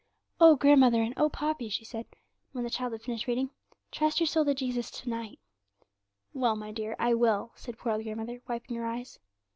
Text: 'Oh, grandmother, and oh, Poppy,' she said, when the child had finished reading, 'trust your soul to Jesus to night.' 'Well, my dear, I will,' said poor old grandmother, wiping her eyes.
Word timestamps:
'Oh, 0.39 0.55
grandmother, 0.55 1.03
and 1.03 1.13
oh, 1.15 1.29
Poppy,' 1.29 1.69
she 1.69 1.85
said, 1.85 2.07
when 2.53 2.63
the 2.63 2.71
child 2.71 2.93
had 2.93 3.03
finished 3.03 3.27
reading, 3.27 3.51
'trust 3.91 4.19
your 4.19 4.25
soul 4.25 4.43
to 4.45 4.55
Jesus 4.55 4.89
to 4.89 5.07
night.' 5.07 5.37
'Well, 6.33 6.55
my 6.55 6.71
dear, 6.71 6.95
I 6.97 7.13
will,' 7.13 7.51
said 7.53 7.77
poor 7.77 7.91
old 7.91 8.03
grandmother, 8.03 8.41
wiping 8.47 8.77
her 8.77 8.85
eyes. 8.87 9.19